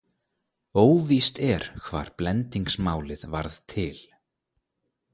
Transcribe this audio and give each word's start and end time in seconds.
Óvíst 0.83 1.35
er 1.51 1.67
hvar 1.89 2.11
blendingsmálið 2.21 3.29
varð 3.37 3.63
til. 3.75 4.05